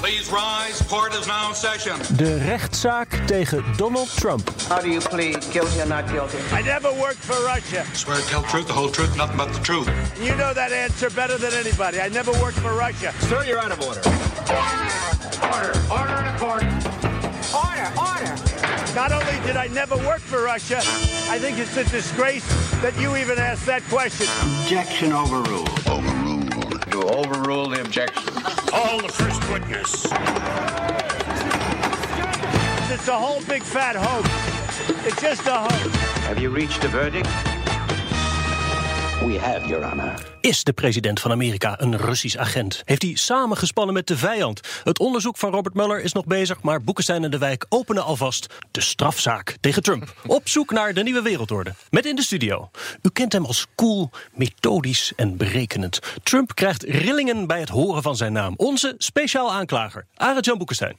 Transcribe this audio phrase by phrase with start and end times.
[0.00, 0.80] Please rise.
[0.88, 2.16] Court is now in session.
[2.16, 4.48] De rechtszaak tegen Donald Trump.
[4.66, 6.38] How do you plead, guilty or not guilty?
[6.52, 7.84] I never worked for Russia.
[7.92, 9.88] Swear to tell the truth, the whole truth, nothing but the truth.
[10.18, 12.00] You know that answer better than anybody.
[12.00, 13.12] I never worked for Russia.
[13.28, 14.00] Sir, you're out of order.
[15.52, 16.64] Order, order in the court.
[17.52, 18.34] Order, order.
[18.94, 20.78] Not only did I never work for Russia,
[21.28, 22.48] I think it's a disgrace
[22.80, 24.26] that you even asked that question.
[24.62, 25.68] Objection overruled.
[25.86, 26.19] Overruled.
[27.00, 28.34] You overrule the objection.
[28.34, 30.04] Call the first witness.
[32.92, 35.06] It's a whole big fat hoax.
[35.06, 35.96] It's just a hoax.
[36.26, 37.26] Have you reached a verdict?
[39.24, 40.14] We have, Your Honor.
[40.40, 42.82] Is de president van Amerika een Russisch agent?
[42.84, 44.60] Heeft hij samengespannen met de vijand?
[44.84, 48.46] Het onderzoek van Robert Mueller is nog bezig, maar Boekenstein en de Wijk openen alvast
[48.70, 50.14] de strafzaak tegen Trump.
[50.26, 51.74] Op zoek naar de nieuwe wereldorde.
[51.90, 52.70] Met in de studio.
[53.02, 55.98] U kent hem als cool, methodisch en berekenend.
[56.22, 58.54] Trump krijgt rillingen bij het horen van zijn naam.
[58.56, 60.96] Onze speciaal aanklager, Arend-Jan Boekenstein.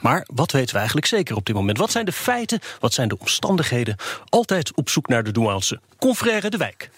[0.00, 1.78] Maar wat weten we eigenlijk zeker op dit moment?
[1.78, 2.60] Wat zijn de feiten?
[2.80, 3.96] Wat zijn de omstandigheden?
[4.28, 5.80] Altijd op zoek naar de nuance.
[5.98, 6.90] Confrère de Wijk.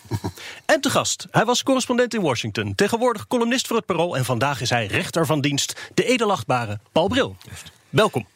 [0.66, 4.61] En te gast, hij was correspondent in Washington, tegenwoordig columnist voor het Parool en vandaag
[4.61, 7.36] is hij rechter van dienst, de edelachtbare Paul Bril.
[7.91, 8.27] Welkom.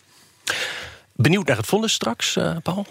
[1.13, 2.87] Benieuwd naar het vonnis straks, uh, Paul?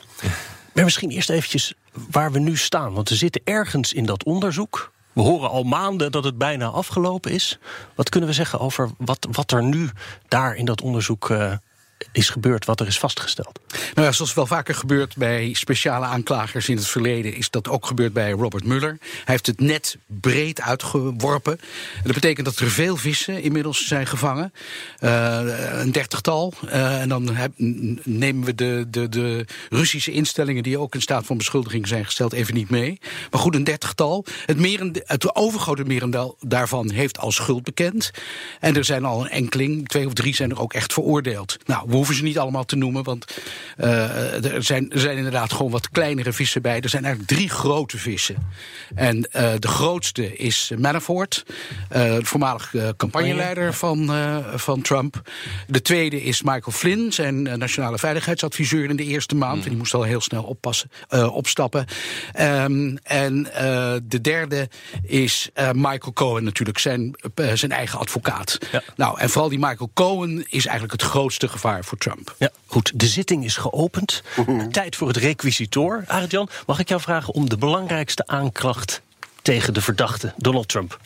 [0.74, 4.92] Maar misschien eerst eventjes waar we nu staan, want we zitten ergens in dat onderzoek.
[5.14, 7.60] We horen al maanden dat het bijna afgelopen is.
[7.96, 9.90] Wat kunnen we zeggen over wat, wat er nu
[10.28, 11.54] daar in dat onderzoek uh,
[12.12, 13.60] is gebeurd, wat er is vastgesteld?
[13.94, 17.86] Nou ja, zoals wel vaker gebeurt bij speciale aanklagers in het verleden, is dat ook
[17.86, 18.98] gebeurd bij Robert Mueller.
[19.00, 21.60] Hij heeft het net breed uitgeworpen.
[22.04, 24.54] Dat betekent dat er veel vissen inmiddels zijn gevangen.
[25.00, 25.40] Uh,
[25.72, 26.54] een dertigtal.
[26.66, 27.38] Uh, en dan
[28.04, 32.34] nemen we de, de, de Russische instellingen die ook in staat van beschuldiging zijn gesteld
[32.34, 33.00] even niet mee.
[33.32, 34.26] Maar goed, een dertigtal.
[34.46, 38.12] Het, het overgrote merendeel daarvan heeft al schuld bekend.
[38.60, 41.58] En er zijn al een enkeling, twee of drie zijn er ook echt veroordeeld.
[41.66, 43.26] Nou, we hoeven ze niet allemaal te noemen, want
[43.78, 46.82] uh, er, zijn, er zijn inderdaad gewoon wat kleinere vissen bij.
[46.82, 48.36] Er zijn eigenlijk drie grote vissen.
[48.96, 51.56] En uh, de grootste is Manafort, uh,
[51.90, 54.12] de voormalig campagneleider van,
[54.56, 55.22] van Trump.
[55.68, 59.58] De tweede is Michael Flynn, zijn nationale veiligheidsadviseur in de eerste maand.
[59.58, 59.64] Mm.
[59.64, 60.90] En die moest al heel snel oppassen,
[61.32, 61.86] opstappen.
[62.40, 63.44] Um, en
[64.04, 64.70] de derde
[65.04, 67.16] is Michael Cohen natuurlijk, zijn,
[67.54, 68.58] zijn eigen advocaat.
[68.72, 68.82] Ja.
[68.96, 72.36] Nou, en vooral die Michael Cohen is eigenlijk het grootste gevaar voor Trump.
[72.38, 72.92] Ja, goed.
[72.96, 74.24] De zitting is geopend.
[74.72, 76.04] Tijd voor het requisitoor.
[76.08, 79.02] Arend-Jan, mag ik jou vragen om de belangrijkste aanklacht
[79.42, 81.00] tegen de verdachte Donald Trump?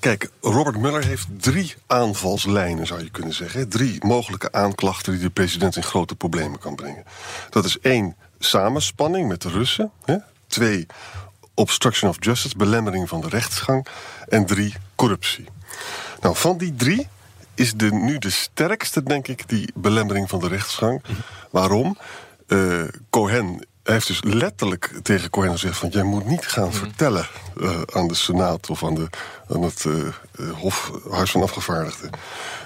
[0.00, 3.68] Kijk, Robert Mueller heeft drie aanvalslijnen, zou je kunnen zeggen.
[3.68, 7.04] Drie mogelijke aanklachten die de president in grote problemen kan brengen.
[7.50, 9.90] Dat is één, samenspanning met de Russen.
[10.04, 10.16] Hè?
[10.46, 10.86] Twee,
[11.54, 13.86] obstruction of justice, belemmering van de rechtsgang.
[14.28, 15.44] En drie, corruptie.
[16.20, 17.08] Nou, van die drie
[17.56, 21.02] is de, nu de sterkste, denk ik, die belemmering van de rechtsgang.
[21.50, 21.96] Waarom?
[22.48, 27.80] Uh, Cohen heeft dus letterlijk tegen Cohen gezegd: van jij moet niet gaan vertellen uh,
[27.92, 29.08] aan de Senaat of aan, de,
[29.48, 30.08] aan het uh,
[30.54, 32.10] Hof, Huis van Afgevaardigden.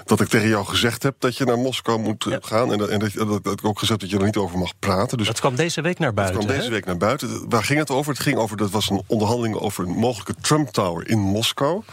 [0.05, 2.37] Dat ik tegen jou gezegd heb dat je naar Moskou moet ja.
[2.41, 2.71] gaan.
[2.71, 4.79] En, dat, en dat, dat, dat, ik ook gezegd dat je er niet over mag
[4.79, 5.17] praten.
[5.17, 6.37] Dus dat kwam deze week naar buiten.
[6.37, 7.49] Dat kwam deze week naar buiten.
[7.49, 8.11] Waar ging het over?
[8.13, 11.83] Het ging over, dat was een onderhandeling over een mogelijke Trump Tower in Moskou.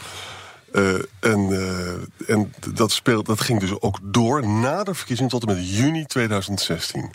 [0.72, 5.46] Uh, en, uh, en dat, speelt, dat ging dus ook door na de verkiezing tot
[5.46, 7.10] en met juni 2016.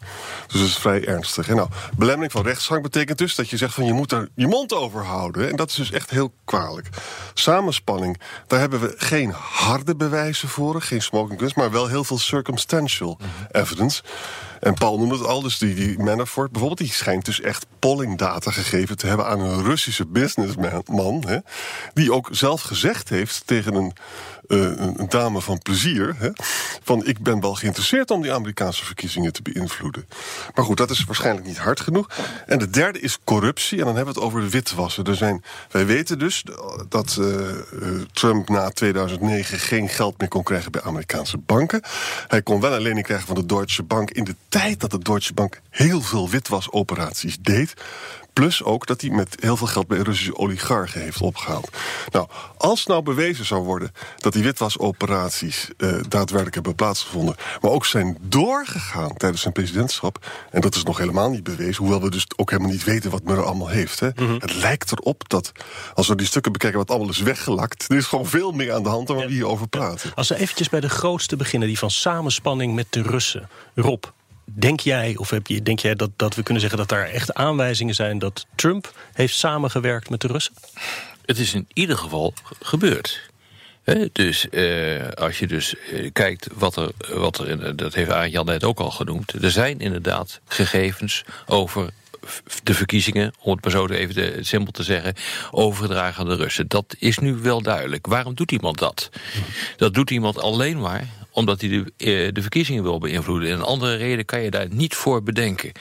[0.47, 1.49] Dus dat is vrij ernstig.
[1.49, 4.47] En nou, belemmering van rechtsgang betekent dus dat je zegt van je moet daar je
[4.47, 5.49] mond over houden.
[5.49, 6.87] En dat is dus echt heel kwalijk.
[7.33, 12.17] Samenspanning, daar hebben we geen harde bewijzen voor, geen smoking guns, maar wel heel veel
[12.17, 13.19] circumstantial
[13.51, 14.03] evidence.
[14.63, 18.97] En Paul noemde het al, dus die, Manafort bijvoorbeeld, die schijnt dus echt pollingdata gegeven
[18.97, 21.37] te hebben aan een Russische businessman, hè,
[21.93, 23.93] die ook zelf gezegd heeft tegen een,
[24.47, 26.29] een dame van plezier, hè,
[26.83, 30.07] van ik ben wel geïnteresseerd om die Amerikaanse verkiezingen te beïnvloeden.
[30.55, 32.09] Maar goed, dat is waarschijnlijk niet hard genoeg.
[32.45, 35.15] En de derde is corruptie, en dan hebben we het over witwassen.
[35.15, 36.43] Zijn, wij weten dus
[36.89, 37.37] dat uh,
[38.13, 41.81] Trump na 2009 geen geld meer kon krijgen bij Amerikaanse banken.
[42.27, 44.99] Hij kon wel een lening krijgen van de Deutsche Bank in de tijd dat de
[44.99, 47.73] Deutsche Bank heel veel witwasoperaties deed.
[48.33, 51.69] Plus ook dat hij met heel veel geld bij Russische oligarchen heeft opgehaald.
[52.11, 52.27] Nou,
[52.57, 58.17] als nou bewezen zou worden dat die witwasoperaties eh, daadwerkelijk hebben plaatsgevonden, maar ook zijn
[58.21, 62.49] doorgegaan tijdens zijn presidentschap, en dat is nog helemaal niet bewezen, hoewel we dus ook
[62.49, 63.99] helemaal niet weten wat Mueller allemaal heeft.
[63.99, 64.09] Hè.
[64.39, 65.51] Het lijkt erop dat,
[65.93, 68.83] als we die stukken bekijken wat allemaal is weggelakt, er is gewoon veel meer aan
[68.83, 70.11] de hand dan waar we hier over praten.
[70.15, 73.49] Als we eventjes bij de grootste beginnen, die van samenspanning met de Russen.
[73.75, 74.03] Rob,
[74.45, 77.33] denk jij, of heb je, denk jij dat, dat we kunnen zeggen dat daar echt
[77.33, 80.53] aanwijzingen zijn dat Trump heeft samengewerkt met de Russen?
[81.25, 83.31] Het is in ieder geval ge- gebeurd.
[84.11, 88.45] Dus eh, als je dus eh, kijkt wat er, wat er dat heeft Arend Jan
[88.45, 89.43] net ook al genoemd.
[89.43, 91.89] Er zijn inderdaad gegevens over
[92.63, 95.13] de verkiezingen, om het maar zo even simpel te zeggen,
[95.51, 96.67] overgedragen aan de Russen.
[96.67, 98.07] Dat is nu wel duidelijk.
[98.07, 99.09] Waarom doet iemand dat?
[99.77, 103.49] Dat doet iemand alleen maar omdat hij de, eh, de verkiezingen wil beïnvloeden.
[103.49, 105.71] En een andere reden kan je daar niet voor bedenken.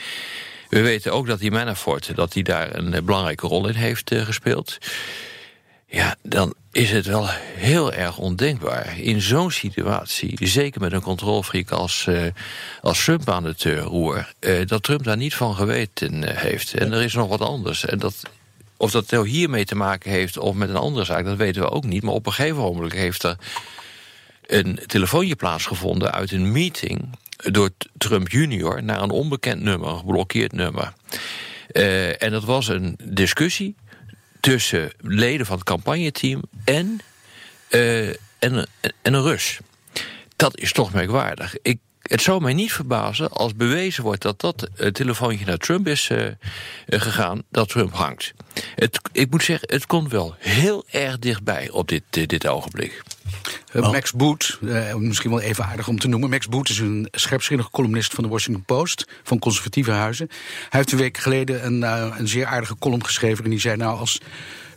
[0.69, 4.11] We weten ook dat die Manafort dat hij daar een eh, belangrijke rol in heeft
[4.11, 4.79] eh, gespeeld.
[5.93, 11.71] Ja, dan is het wel heel erg ondenkbaar in zo'n situatie, zeker met een controlfreak
[11.71, 12.23] als, eh,
[12.81, 16.75] als Trump aan het roer, eh, dat Trump daar niet van geweten eh, heeft.
[16.75, 17.85] En er is nog wat anders.
[17.85, 18.23] En dat,
[18.77, 21.71] of dat nou hiermee te maken heeft of met een andere zaak, dat weten we
[21.71, 22.03] ook niet.
[22.03, 23.37] Maar op een gegeven moment heeft er
[24.47, 30.53] een telefoontje plaatsgevonden uit een meeting door Trump junior naar een onbekend nummer, een geblokkeerd
[30.53, 30.93] nummer.
[32.19, 33.75] En dat was een discussie
[34.43, 37.00] tussen leden van het campagneteam en,
[37.69, 38.17] eh, en,
[39.03, 39.59] en een Rus.
[40.37, 41.56] Dat is toch merkwaardig.
[41.62, 45.88] Ik, het zou mij niet verbazen als bewezen wordt dat dat eh, telefoontje naar Trump
[45.88, 46.34] is eh, eh,
[46.87, 48.32] gegaan, dat Trump hangt.
[48.75, 53.02] Het, ik moet zeggen, het komt wel heel erg dichtbij op dit, dit, dit ogenblik.
[53.72, 56.31] Uh, Max Boot, uh, misschien wel even aardig om te noemen.
[56.31, 60.26] Max Boot is een scherpzinnige columnist van de Washington Post, van conservatieve huizen.
[60.31, 63.44] Hij heeft een week geleden een, uh, een zeer aardige column geschreven.
[63.44, 64.20] En die zei nou, als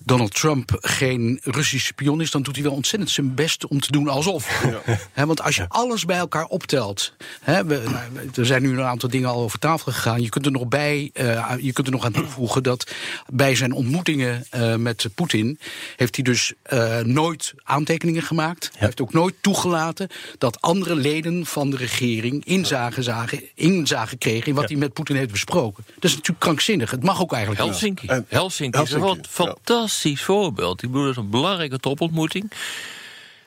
[0.05, 3.91] Donald Trump geen Russische spion is, dan doet hij wel ontzettend zijn best om te
[3.91, 4.63] doen alsof.
[4.63, 4.97] Ja.
[5.13, 7.13] He, want als je alles bij elkaar optelt.
[7.41, 10.21] He, we, nou, er zijn nu een aantal dingen al over tafel gegaan.
[10.21, 12.91] Je kunt er nog bij, uh, je kunt er nog aan toevoegen dat
[13.27, 15.59] bij zijn ontmoetingen uh, met Poetin
[15.95, 18.63] heeft hij dus uh, nooit aantekeningen gemaakt.
[18.63, 18.69] Ja.
[18.71, 24.47] Hij heeft ook nooit toegelaten dat andere leden van de regering inzage, zagen, inzage kregen
[24.47, 24.69] in wat ja.
[24.69, 25.83] hij met Poetin heeft besproken.
[25.95, 26.91] Dat is natuurlijk krankzinnig.
[26.91, 28.07] Het mag ook eigenlijk Helsinki.
[28.07, 30.83] Helsinki, Helsinki is een fantastisch voorbeeld.
[30.83, 32.51] Ik bedoel, dat is een belangrijke topontmoeting.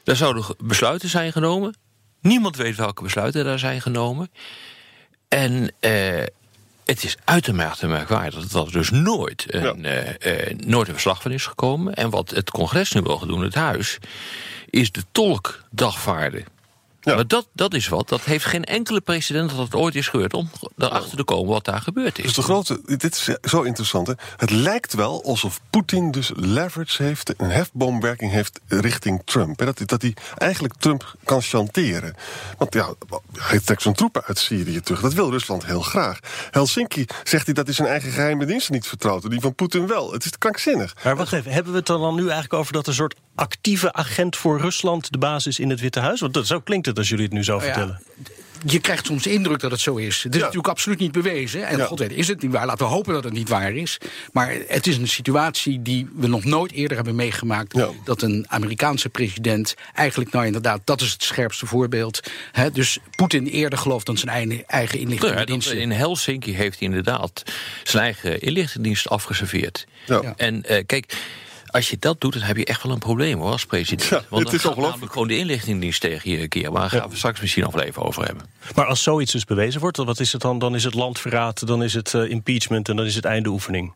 [0.05, 1.75] Daar zouden besluiten zijn genomen.
[2.21, 4.31] Niemand weet welke besluiten daar zijn genomen.
[5.29, 6.23] En uh,
[6.85, 10.15] het is uitermate merkwaardig dat er dus nooit een, ja.
[10.25, 11.95] uh, uh, nooit een verslag van is gekomen.
[11.95, 13.99] En wat het congres nu wil doen, het huis,
[14.71, 16.45] is de tolk dagvaarden.
[17.01, 17.15] Ja.
[17.15, 18.09] Maar dat, dat is wat.
[18.09, 20.35] Dat heeft geen enkele precedent dat het ooit is gebeurd...
[20.35, 22.25] om erachter te komen wat daar gebeurd is.
[22.25, 24.07] Dus de grote, dit is zo interessant.
[24.07, 24.13] Hè?
[24.37, 27.35] Het lijkt wel alsof Poetin dus leverage heeft...
[27.37, 29.59] een hefboomwerking heeft richting Trump.
[29.59, 29.65] Hè?
[29.65, 32.15] Dat, dat hij eigenlijk Trump kan chanteren.
[32.59, 32.95] Want ja,
[33.39, 35.01] hij trekt zijn troepen uit Syrië terug.
[35.01, 36.19] Dat wil Rusland heel graag.
[36.51, 39.25] Helsinki zegt hij dat hij zijn eigen geheime diensten niet vertrouwt...
[39.25, 40.13] en die van Poetin wel.
[40.13, 40.97] Het is krankzinnig.
[41.05, 42.73] Maar wacht even, hebben we het dan nu eigenlijk over...
[42.73, 46.21] dat een soort actieve agent voor Rusland de basis in het Witte Huis?
[46.21, 48.01] Want dat, zo klinkt het als jullie het nu zo vertellen.
[48.17, 48.33] Ja,
[48.65, 50.23] je krijgt soms de indruk dat het zo is.
[50.23, 50.45] Het is ja.
[50.45, 51.67] natuurlijk absoluut niet bewezen.
[51.67, 51.85] En ja.
[51.85, 52.67] god weet, is het niet waar.
[52.67, 53.99] Laten we hopen dat het niet waar is.
[54.33, 57.77] Maar het is een situatie die we nog nooit eerder hebben meegemaakt.
[57.77, 57.89] Ja.
[58.05, 62.21] Dat een Amerikaanse president eigenlijk, nou inderdaad, dat is het scherpste voorbeeld.
[62.53, 65.71] Hè, dus Poetin eerder gelooft dan zijn eigen, eigen inlichtingendienst.
[65.71, 67.43] in Helsinki heeft hij inderdaad
[67.83, 69.87] zijn eigen inlichtingendienst afgeserveerd.
[70.37, 71.17] En uh, kijk
[71.71, 74.09] als je dat doet, dan heb je echt wel een probleem hoor, als president.
[74.09, 76.73] Ja, Want het is namelijk gewoon de inlichtingendienst tegen je een keer.
[76.73, 78.45] Maar daar gaan we straks misschien nog wel even over hebben.
[78.75, 80.59] Maar als zoiets dus bewezen wordt, wat is het dan?
[80.59, 83.93] Dan is het landverraad, dan is het uh, impeachment en dan is het einde oefening.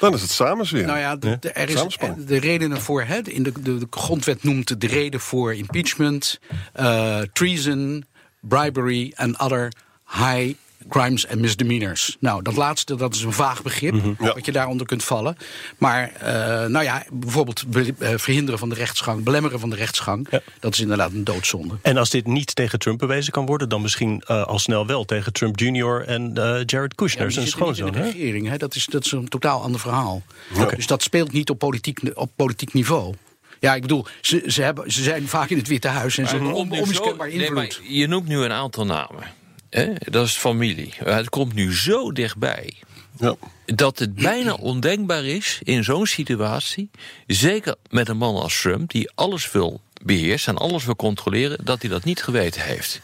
[0.00, 0.86] Dan is het samenzweren.
[0.86, 3.02] Nou ja, de, de, er is de redenen voor.
[3.02, 6.38] Hè, in de, de, de grondwet noemt de reden voor impeachment,
[6.80, 8.04] uh, treason,
[8.40, 9.72] bribery en other
[10.06, 10.54] high
[10.88, 12.16] crimes en misdemeanors.
[12.20, 14.16] Nou, dat laatste, dat is een vaag begrip, mm -hmm.
[14.20, 14.34] ja.
[14.34, 15.36] wat je daaronder kunt vallen.
[15.78, 16.28] Maar, uh,
[16.66, 20.40] nou ja, bijvoorbeeld uh, verhinderen van de rechtsgang, belemmeren van de rechtsgang, ja.
[20.60, 21.78] dat is inderdaad een doodzonde.
[21.82, 25.04] En als dit niet tegen Trump bewezen kan worden, dan misschien uh, al snel wel
[25.04, 26.04] tegen Trump Jr.
[26.06, 26.32] en
[26.66, 27.86] Jared Kushner, ja, zijn schoonzoon.
[27.86, 28.56] in de regering, hè?
[28.56, 30.22] Dat, is, dat is een totaal ander verhaal.
[30.54, 30.74] Okay.
[30.76, 33.14] Dus dat speelt niet op politiek, op politiek niveau.
[33.60, 36.34] Ja, ik bedoel, ze, ze, hebben, ze zijn vaak in het Witte Huis en ze
[36.34, 37.80] hebben on, onmiskenbaar invloed.
[37.82, 39.36] Nee, je noemt nu een aantal namen.
[39.70, 39.92] Hè?
[39.98, 40.94] Dat is familie.
[41.04, 42.74] Het komt nu zo dichtbij.
[43.18, 43.34] Ja.
[43.64, 46.90] Dat het bijna ondenkbaar is in zo'n situatie.
[47.26, 51.80] Zeker met een man als Trump, die alles wil beheersen en alles wil controleren, dat
[51.80, 53.00] hij dat niet geweten heeft.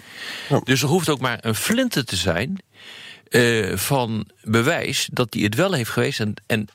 [0.48, 0.60] Ja.
[0.64, 2.58] Dus er hoeft ook maar een flinte te zijn.
[3.28, 6.20] eh, van bewijs dat hij het wel heeft geweest.
[6.20, 6.68] En, en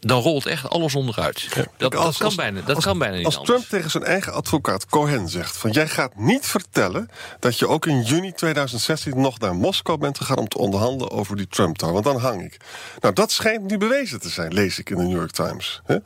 [0.00, 1.48] dan rolt echt alles onderuit.
[1.76, 3.56] Dat, Als- dat, kan, als- bijna, dat als- kan bijna niet Als anders.
[3.58, 5.56] Trump tegen zijn eigen advocaat Cohen zegt...
[5.56, 10.16] van jij gaat niet vertellen dat je ook in juni 2016 nog naar Moskou bent
[10.18, 10.36] gegaan...
[10.38, 12.56] om te onderhandelen over die Trump Tower, want dan hang ik.
[13.00, 15.80] Nou, dat schijnt nu bewezen te zijn, lees ik in de New York Times.
[15.84, 15.96] Hè?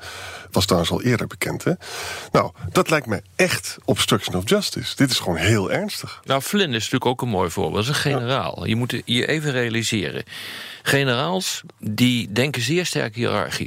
[0.50, 1.73] Was trouwens al eerder bekend, hè?
[2.33, 4.97] Nou, dat lijkt me echt obstruction of justice.
[4.97, 6.21] Dit is gewoon heel ernstig.
[6.25, 7.75] Nou, Flynn is natuurlijk ook een mooi voorbeeld.
[7.75, 8.66] Dat is een generaal.
[8.66, 10.25] Je moet je even realiseren.
[10.83, 13.62] Generaals die denken zeer sterk hiërarchisch.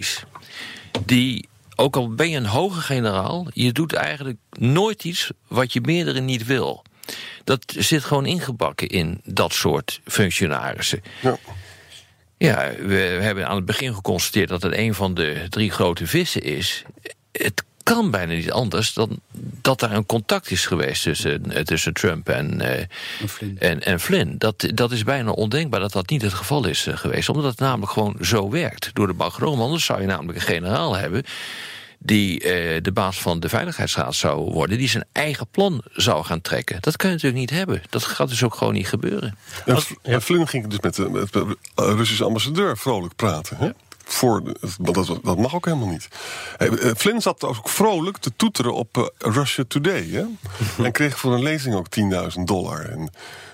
[1.05, 5.81] Die, ook al ben je een hoge generaal, je doet eigenlijk nooit iets wat je
[5.81, 6.83] meerdere niet wil.
[7.43, 11.01] Dat zit gewoon ingebakken in dat soort functionarissen.
[11.21, 11.37] Ja.
[12.37, 16.41] Ja, we hebben aan het begin geconstateerd dat het een van de drie grote vissen
[16.41, 16.83] is.
[17.31, 17.63] Het
[17.93, 19.19] kan bijna niet anders dan
[19.61, 22.85] dat daar een contact is geweest tussen, eh, tussen Trump en, eh,
[23.27, 23.59] Flynn.
[23.59, 24.35] en, en Flynn.
[24.37, 27.29] Dat, dat is bijna ondenkbaar dat dat niet het geval is eh, geweest.
[27.29, 28.89] Omdat het namelijk gewoon zo werkt.
[28.93, 29.61] Door de bankroom.
[29.61, 31.23] Anders zou je namelijk een generaal hebben
[31.99, 34.77] die eh, de baas van de Veiligheidsraad zou worden...
[34.77, 36.77] die zijn eigen plan zou gaan trekken.
[36.81, 37.81] Dat kan je natuurlijk niet hebben.
[37.89, 39.37] Dat gaat dus ook gewoon niet gebeuren.
[39.65, 43.57] En, en Flynn ging dus met de, met de Russische ambassadeur vrolijk praten.
[43.57, 43.69] Hè?
[44.07, 44.41] Voor,
[44.79, 46.07] dat, dat mag ook helemaal niet.
[46.57, 50.07] Eh, eh, Flynn zat ook vrolijk te toeteren op eh, Russia Today.
[50.09, 50.25] Hè?
[50.83, 51.87] en kreeg voor een lezing ook
[52.37, 52.85] 10.000 dollar.
[52.85, 53.09] En,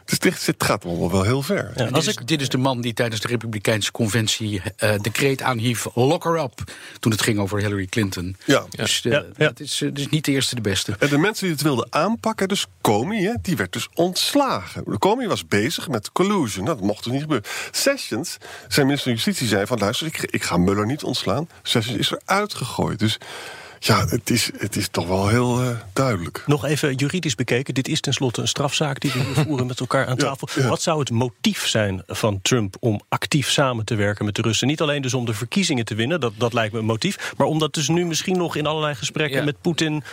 [0.06, 1.72] dus dit, dit gaat allemaal wel heel ver.
[1.76, 4.94] Ja, Dit als is, ik, dit is de man die tijdens de Republikeinse conventie eh
[5.02, 6.64] decreet aanhief: lock her up.
[7.00, 8.36] Toen het ging over Hillary Clinton.
[8.46, 8.66] Ja.
[8.70, 9.24] Dus Ja, ja.
[9.46, 10.96] dat is, eh, dus niet de eerste, de beste.
[11.00, 14.98] En de mensen die het wilden aanpakken, dus Comey, hè, die werd dus ontslagen.
[15.00, 16.66] Comey was bezig met collusion.
[16.66, 17.50] Dat mocht dus niet gebeuren.
[17.72, 19.78] Sessions, zijn minister van Justitie, zei van...
[19.78, 21.48] luister, ik, ik ga Mueller niet ontslaan.
[21.64, 23.00] Sessions is eruit gegooid.
[23.00, 23.18] Dus
[23.86, 26.44] ja, het is, het is toch wel heel eh, duidelijk.
[26.46, 27.74] nog even juridisch bekeken.
[27.74, 30.48] Dit is tenslotte een strafzaak die we voeren met elkaar aan tafel.
[30.56, 30.68] ja.
[30.68, 34.68] Wat zou het motief zijn van Trump om actief samen te werken met de Russen?
[34.68, 37.34] Niet alleen dus om de verkiezingen te winnen, dat, dat lijkt me een motief.
[37.38, 39.46] Maar om dat dus nu misschien nog in allerlei gesprekken Ja.
[39.46, 40.04] met Poetin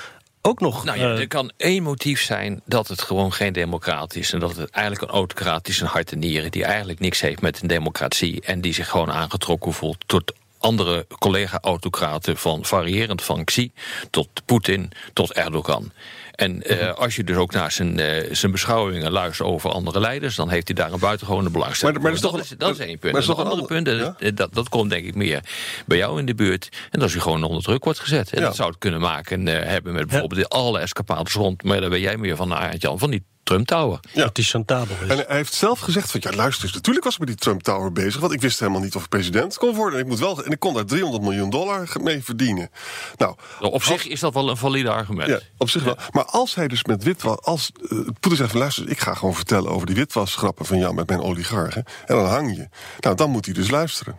[0.42, 0.84] ook nog...
[0.84, 4.32] Nou ja, eh, er kan één motief zijn dat het gewoon geen democraat is.
[4.32, 6.50] En dat het eigenlijk een autocraat is, een hart en nieren...
[6.50, 8.40] die eigenlijk niks heeft met een democratie...
[8.40, 12.36] en die zich gewoon aangetrokken voelt tot andere collega-autocraten...
[12.36, 13.72] van variërend van Xi
[14.10, 15.92] tot Poetin tot Erdogan.
[16.34, 20.34] En eh, als je dus ook naar zijn, eh, zijn beschouwingen luistert over andere leiders...
[20.34, 22.58] dan heeft hij daar een buitengewone belangstelling Maar- maar dat is dat, toch is, een-
[22.58, 23.12] dat is één punt.
[23.12, 23.88] maar is En toch een ander punt,
[24.18, 25.40] eh, dat, dat komt denk ik meer
[25.86, 26.68] bij jou in de buurt...
[26.90, 28.32] en dat hij gewoon onder druk wordt gezet.
[28.32, 28.46] En Ja.
[28.46, 31.62] dat zou het kunnen maken eh, hebben met bijvoorbeeld alle escapades rond...
[31.62, 34.00] maar daar ben jij meer van, Arend Jan, van die Trump Tower.
[34.12, 34.22] Ja.
[34.22, 35.08] Dat die chantabel is.
[35.08, 37.62] En hij heeft zelf gezegd van, ja luister eens, natuurlijk was ik met die Trump
[37.62, 38.20] Tower bezig...
[38.20, 39.98] want ik wist helemaal niet of ik president kon worden.
[39.98, 42.70] En ik, moet wel, en ik kon daar 300 miljoen dollar mee verdienen.
[43.16, 45.28] Nou, Op zich is dat wel een valide argument.
[45.28, 45.96] Ja, op zich wel.
[46.10, 47.38] Maar als hij dus met witwas...
[47.40, 50.94] Als eh, Poetin zegt van luister, ik ga gewoon vertellen over die witwasgrappen van jou
[50.94, 51.84] met mijn oligarchen.
[52.06, 52.68] En dan hang je.
[53.00, 54.16] Nou, dan moet hij dus luisteren.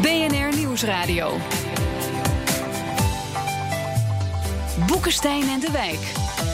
[0.00, 1.36] BNR Nieuwsradio.
[4.86, 6.51] Boekenstein en de Wijk.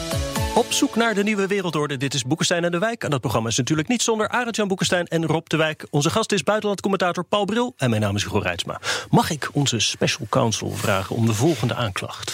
[0.53, 1.97] Op zoek naar de nieuwe wereldorde.
[1.97, 3.03] Dit is Boekenstein en de Wijk.
[3.03, 5.85] En dat programma is natuurlijk niet zonder Arend-Jan Boekenstein en Rob de Wijk.
[5.89, 7.73] Onze gast is buitenlandcommentator Paul Bril.
[7.77, 8.79] En mijn naam is Hugo Reitsma.
[9.09, 12.33] Mag ik onze special counsel vragen om de volgende aanklacht?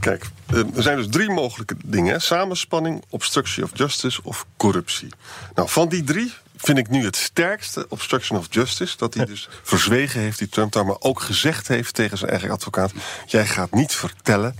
[0.00, 2.20] Kijk, eh, er zijn dus drie mogelijke dingen.
[2.20, 5.08] Samenspanning, obstruction of justice of corruptie.
[5.54, 8.96] Nou, van die drie vind ik nu het sterkste obstruction of justice...
[8.96, 10.86] dat hij dus verzwegen heeft, die Trump daar...
[10.86, 12.92] maar ook gezegd heeft tegen zijn eigen advocaat...
[13.26, 14.56] jij gaat niet vertellen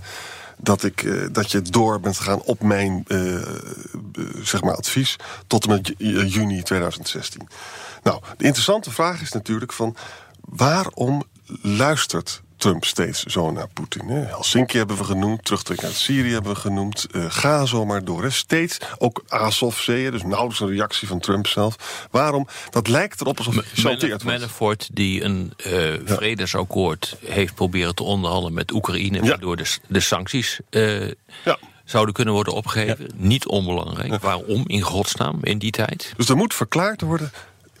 [0.61, 3.43] dat, ik, eh, dat je door bent gegaan op mijn eh, eh,
[4.41, 5.15] zeg maar advies...
[5.47, 7.47] tot en met ju- juni 2016.
[8.03, 9.95] Nou, de interessante vraag is natuurlijk van...
[10.41, 11.23] waarom
[11.61, 14.07] luistert Trump steeds zo naar Poetin.
[14.07, 14.19] Hè?
[14.19, 17.07] Helsinki hebben we genoemd, terugtrekken uit Syrië hebben we genoemd.
[17.11, 18.23] Eh, ga zo maar door.
[18.23, 18.29] Hè?
[18.29, 22.07] Steeds, ook Azovzee, dus nauwelijks een reactie van Trump zelf.
[22.11, 22.47] Waarom?
[22.69, 24.23] Dat lijkt erop alsof hij gechanteerd wordt.
[24.23, 29.21] Manafort die een eh, vredesakkoord heeft proberen te onderhandelen met Oekraïne...
[29.23, 29.29] Ja.
[29.29, 31.57] waardoor de, de sancties eh, Ja.
[31.85, 33.11] zouden kunnen worden opgegeven.
[33.15, 34.21] Niet onbelangrijk.
[34.21, 36.13] Waarom in godsnaam in die tijd?
[36.17, 37.31] Dus er moet verklaard worden,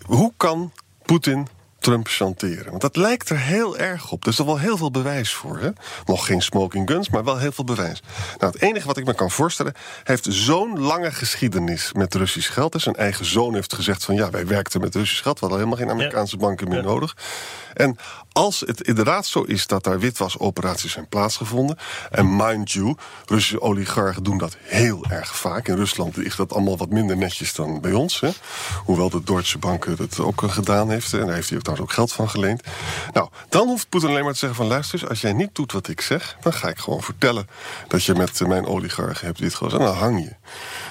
[0.05, 0.73] hoe kan
[1.05, 1.47] Poetin
[1.79, 2.69] Trump chanteren?
[2.69, 4.23] Want dat lijkt er heel erg op.
[4.23, 5.59] Er is er wel heel veel bewijs voor.
[5.59, 5.69] Hè?
[6.05, 8.01] Nog geen smoking guns, maar wel heel veel bewijs.
[8.37, 9.73] Nou, het enige wat ik me kan voorstellen...
[10.03, 12.71] heeft zo'n lange geschiedenis met Russisch geld.
[12.71, 14.15] Dus zijn eigen zoon heeft gezegd van...
[14.15, 15.39] ja, wij werkten met Russisch geld.
[15.39, 17.15] We hadden helemaal geen Amerikaanse banken meer nodig.
[17.79, 17.97] En
[18.31, 21.77] als het inderdaad zo is dat daar witwasoperaties zijn plaatsgevonden...
[22.11, 22.95] en mind you,
[23.25, 25.67] Russische oligarchen doen dat heel erg vaak.
[25.67, 28.19] In Rusland is dat allemaal wat minder netjes dan bij ons.
[28.19, 28.29] Hè?
[28.85, 31.13] Hoewel de Deutsche Bank dat ook eh, gedaan heeft.
[31.13, 32.63] En daar heeft hij ook ook geld van geleend.
[33.13, 34.67] Nou, dan hoeft Poetin alleen maar te zeggen van...
[34.67, 36.37] luister eens, als jij niet doet wat ik zeg...
[36.41, 37.47] dan ga ik gewoon vertellen
[37.87, 39.79] dat je met eh, mijn oligarchen hebt dit gedaan.
[39.79, 40.35] En dan hang je.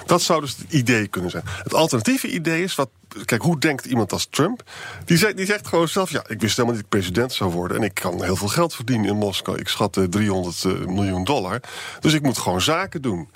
[0.06, 1.44] Dat zou dus het idee kunnen zijn.
[1.62, 2.88] Het alternatieve idee is wat
[3.24, 4.62] kijk, hoe denkt iemand als Trump?
[5.04, 7.52] Die zegt, die zegt gewoon zelf: ja, ik wist helemaal niet dat ik president zou
[7.52, 7.76] worden.
[7.76, 9.58] En ik kan heel veel geld verdienen in Moskou.
[9.58, 11.60] Ik schat eh, 300 eh, miljoen dollar.
[12.00, 13.28] Dus ik moet gewoon zaken doen.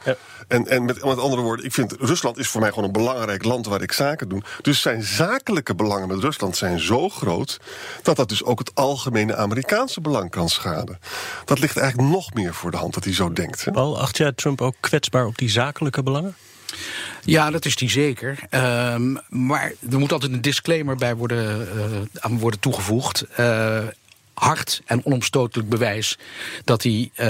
[0.48, 3.44] En, en met, met andere woorden, ik vind Rusland is voor mij gewoon een belangrijk
[3.44, 4.42] land waar ik zaken doe.
[4.62, 7.60] Dus zijn zakelijke belangen met Rusland zijn zo groot.
[8.02, 10.98] dat dat dus ook het algemene Amerikaanse belang kan schaden.
[11.44, 13.64] Dat ligt eigenlijk nog meer voor de hand dat hij zo denkt.
[13.64, 13.70] Hè?
[13.70, 16.36] Paul, acht jij Trump ook kwetsbaar op die zakelijke belangen?
[17.24, 18.38] Ja, dat is die zeker.
[18.50, 23.24] Ehm, maar er moet altijd een disclaimer bij worden, eh, aan worden toegevoegd.
[23.36, 23.78] Eh,
[24.34, 26.18] hard en onomstotelijk bewijs
[26.64, 27.26] dat hij eh,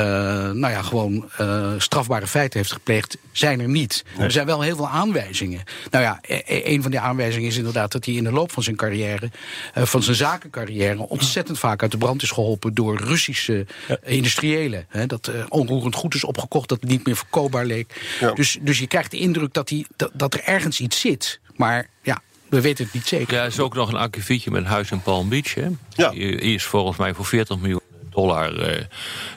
[0.51, 4.05] nou ja, gewoon eh, strafbare feiten heeft gepleegd, zijn er niet.
[4.19, 5.63] Er zijn wel heel veel aanwijzingen.
[5.91, 8.53] Nou ja, e- e- een van die aanwijzingen is inderdaad dat hij in de loop
[8.53, 9.31] van zijn carrière,
[9.75, 13.67] eh, van zijn zakencarrière, ontzettend vaak uit de brand is geholpen door Russische
[14.03, 14.87] industriëlen.
[14.89, 18.17] Hè, dat onroerend goed is opgekocht, dat het niet meer verkoopbaar leek.
[18.21, 18.33] Ja.
[18.33, 21.41] Dus, dus je krijgt de indruk dat, hij, dat, dat er ergens iets zit.
[21.57, 23.35] Maar ja, we weten het niet zeker.
[23.35, 25.55] Ja, er is ook nog een akkefietje met een huis in Palm Beach.
[25.55, 25.69] Hè?
[25.89, 26.11] Ja.
[26.11, 27.81] Die is volgens mij voor 40 miljoen
[28.11, 28.85] dollar eh,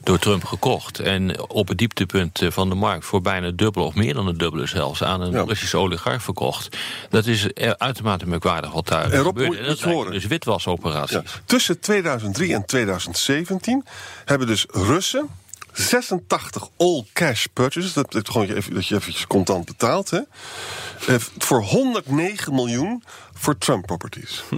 [0.03, 0.99] door Trump gekocht.
[0.99, 4.27] En op het dieptepunt eh, van de markt voor bijna het dubbele of meer dan
[4.27, 5.43] het dubbele zelfs aan een Ja.
[5.43, 6.77] Russische oligarch verkocht.
[7.09, 9.53] Dat is eh, uitermate merkwaardig wat daar En gebeurt.
[9.53, 10.11] En moet dat horen.
[10.11, 11.11] dus witwasoperaties.
[11.11, 11.23] Ja.
[11.45, 13.85] Tussen 2003 en 2017
[14.25, 15.29] hebben dus Russen
[15.75, 20.21] 86 all-cash purchases, dat, dat, gewoon je even, dat je eventjes contant betaalt, hè,
[21.07, 23.03] eh, voor 109 miljoen
[23.33, 24.43] voor Trump properties.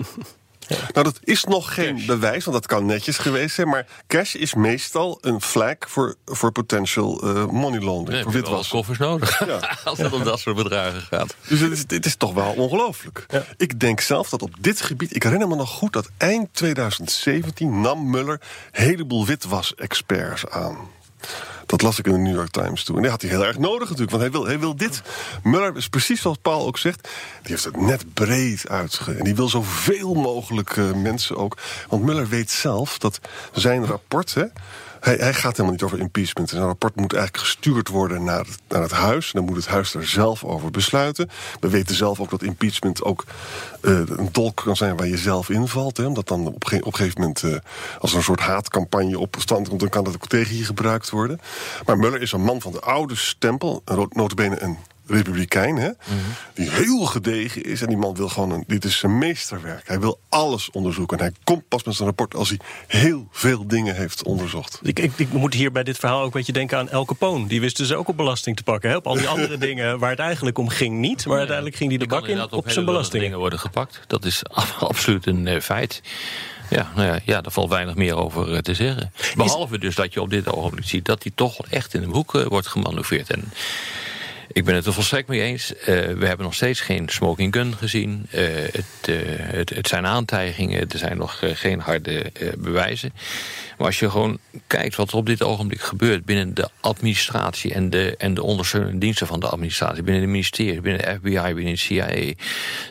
[0.68, 3.68] Nou, dat is nog geen bewijs, want dat kan netjes geweest zijn.
[3.68, 8.76] Maar cash is meestal een flag voor, voor potential eh, money laundering, Nee, voor witwassen.
[8.76, 9.42] koffers nodig.
[9.86, 11.36] Als het om dat soort bedragen gaat.
[11.48, 13.26] Dus het is, dit is toch wel ongelooflijk.
[13.58, 15.16] Ik denk zelf dat op dit gebied...
[15.16, 18.42] Ik herinner me nog goed dat eind 2017 nam Muller...
[18.72, 20.78] een heleboel witwas-experts aan.
[21.66, 22.96] Dat las ik in de New York Times toe.
[22.96, 24.10] En die had hij heel erg nodig natuurlijk.
[24.10, 25.02] Want hij wil, hij wil dit...
[25.44, 27.08] Muller is precies zoals Paul ook zegt...
[27.42, 29.14] die heeft het net breed uitge...
[29.14, 31.58] en die wil zoveel mogelijk eh, mensen ook...
[31.90, 33.20] want Muller weet zelf dat
[33.52, 34.36] zijn rapport...
[35.08, 36.50] hij, hij gaat helemaal niet over impeachment.
[36.50, 39.32] Zijn rapport moet eigenlijk gestuurd worden naar het, naar het huis.
[39.32, 41.30] Dan moet het huis er zelf over besluiten.
[41.60, 43.24] We weten zelf ook dat impeachment ook
[43.82, 45.98] eh, een dolk kan zijn waar je zelf invalt.
[45.98, 47.56] Hè, omdat dan op, op een gegeven moment eh,
[48.00, 49.80] als een soort haatcampagne op stand komt...
[49.80, 51.40] dan kan dat ook tegen je gebruikt worden.
[51.86, 53.82] Maar Muller is een man van de oude stempel.
[53.86, 55.92] Een notabene een republikein, hè,
[56.54, 57.82] die heel gedegen is.
[57.82, 59.88] En die man wil gewoon, een, dit is zijn meesterwerk.
[59.88, 61.18] Hij wil alles onderzoeken.
[61.18, 64.80] En hij komt pas met zijn rapport als hij heel veel dingen heeft onderzocht.
[64.84, 67.48] Ik, ik, ik moet hier bij dit verhaal ook een beetje denken aan El Capone.
[67.48, 68.90] Die wist dus ook op belasting te pakken.
[68.90, 68.96] Hè?
[68.96, 71.26] Op al die andere dingen waar het eigenlijk om ging niet.
[71.26, 73.22] Maar uiteindelijk ging hij de bak in op zijn lullige belastingen.
[73.22, 74.00] dingen worden gepakt.
[74.08, 74.42] Dat is
[74.80, 76.02] absoluut een eh, feit.
[76.70, 79.12] Ja, nou ja, ja, daar valt weinig meer over eh, te zeggen.
[79.36, 82.36] Behalve dus dat je op dit ogenblik ziet dat hij toch echt in een hoek
[82.36, 83.30] eh, wordt gemanoeuvreerd.
[83.30, 83.52] En
[84.58, 85.76] ik ben het er volstrekt mee eens.
[85.76, 88.26] Eh, we hebben nog steeds geen smoking gun gezien.
[88.30, 93.14] Eh, het, eh, het, het zijn aantijgingen, er zijn nog geen harde bewijzen.
[93.78, 97.90] Maar als je gewoon kijkt wat er op dit ogenblik gebeurt binnen de administratie en
[97.90, 101.74] de, en de ondersteunende diensten van de administratie, binnen de ministerie, binnen de FBI, binnen
[101.74, 102.34] de CIA,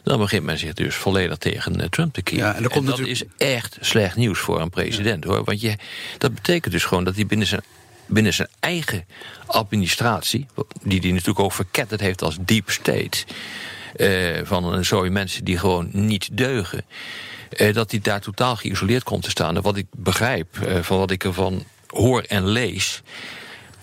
[0.04, 2.44] dan begint men zich dus volledig tegen Trump te keren.
[2.44, 5.44] Ja, en dat natuurlijk- is echt slecht nieuws voor een president hoor.
[5.44, 5.74] Want je,
[6.18, 7.62] dat betekent dus gewoon dat hij binnen zijn
[8.06, 9.04] binnen zijn eigen
[9.46, 10.46] administratie,
[10.82, 13.24] die hij natuurlijk ook verketterd heeft als deep state,
[13.96, 16.84] eh, van een zooi mensen die gewoon niet deugen,
[17.50, 19.56] eh, dat hij daar totaal geïsoleerd komt te staan.
[19.56, 23.02] En wat ik begrijp, eh, van wat ik ervan hoor en lees,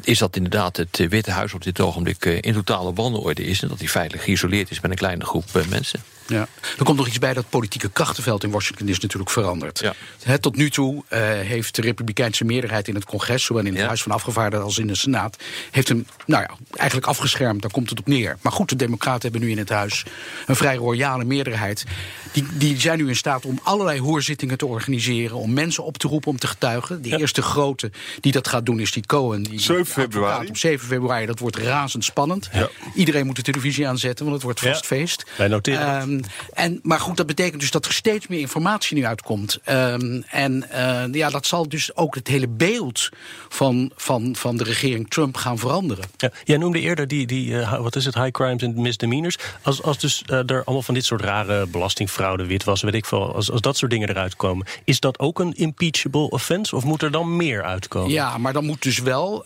[0.02, 3.62] is dat inderdaad het Witte Huis op dit ogenblik in totale wanorde is.
[3.62, 6.00] En dat hij feitelijk geïsoleerd is met een kleine groep mensen.
[6.28, 6.48] Ja.
[6.78, 9.80] Er komt nog iets bij dat politieke krachtenveld in Washington is natuurlijk veranderd.
[9.80, 10.38] Ja.
[10.38, 13.88] Tot nu toe eh, heeft de Republikeinse meerderheid in het congres, zowel in het Ja.
[13.88, 15.38] Huis van Afgevaardigden als in de Senaat,
[15.72, 17.62] heeft hem nou ja, eigenlijk afgeschermd.
[17.62, 18.38] Daar komt het op neer.
[18.42, 20.04] Maar goed, de Democraten hebben nu in het Huis
[20.46, 21.84] een vrij royale meerderheid.
[22.32, 26.08] Die, die zijn nu in staat om allerlei hoorzittingen te organiseren, om mensen op te
[26.08, 27.02] roepen om te getuigen.
[27.02, 29.44] De eerste grote die dat gaat doen is die Cohen.
[29.44, 30.48] Die 7 advocaat februari.
[30.48, 32.50] Op 7 februari, dat wordt razendspannend.
[32.54, 32.70] Ja.
[32.96, 34.88] Iedereen moet de televisie aanzetten, want het wordt vast Ja.
[34.88, 35.24] feest.
[35.38, 36.13] Wij noteren het.
[36.14, 39.60] Ehm, en, maar goed, dat betekent dus dat er steeds meer informatie nu uitkomt.
[39.64, 43.10] Ehm, en eh, ja, dat zal dus ook het hele beeld
[43.50, 46.06] van, van, van de regering Trump gaan veranderen.
[46.18, 49.38] Ja, jij noemde eerder die, die eh, wat is het, high crimes en misdemeanors.
[49.62, 53.36] Als, als dus eh, er allemaal van dit soort rare belastingfraude, witwas, weet ik veel,
[53.36, 57.02] als, als dat soort dingen eruit komen, is dat ook een impeachable offense of moet
[57.02, 58.12] er dan meer uitkomen?
[58.12, 59.46] Ja, maar dan moet dus wel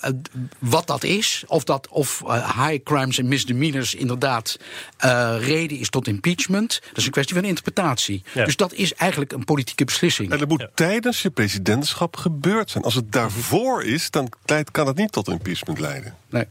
[0.60, 2.23] wat dat is, of dat of
[2.56, 4.60] high crimes en misdemeanors inderdaad
[5.39, 6.57] reden is tot impeachment.
[6.65, 8.24] Dat is een kwestie van interpretatie.
[8.34, 8.46] Ja.
[8.46, 10.32] Dus dat is eigenlijk een politieke beslissing.
[10.32, 12.84] En dat moet tijdens je presidentschap gebeurd zijn.
[12.84, 14.30] Als het daarvoor is, dan
[14.72, 16.15] kan het niet tot impeachment leiden.
[16.30, 16.46] Nee.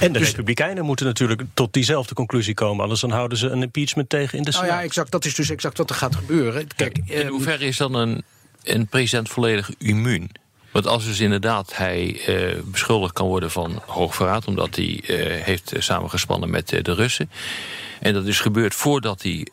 [0.00, 2.82] En de Dus- Republikeinen moeten natuurlijk tot diezelfde conclusie komen.
[2.82, 4.78] Anders dan houden ze een impeachment tegen in de Nou Senaat.
[4.80, 6.66] ja, exact, dat is dus exact wat er gaat gebeuren.
[6.76, 8.24] Kijk, In ehm, hoeverre is dan een,
[8.62, 10.30] een president volledig immuun?
[10.70, 14.46] Want als dus inderdaad hij eh, beschuldigd kan worden van hoogverraad...
[14.46, 17.30] omdat hij eh, heeft samengespannen met eh, de Russen...
[18.00, 19.46] en dat is gebeurd voordat hij